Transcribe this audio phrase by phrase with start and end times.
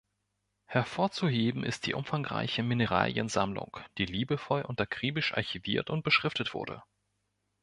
[0.65, 6.81] Hervorzuheben ist die umfangreiche Mineraliensammlung, die liebevoll und akribisch archiviert und beschriftet wurde.